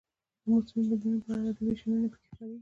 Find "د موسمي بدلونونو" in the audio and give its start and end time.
0.43-1.21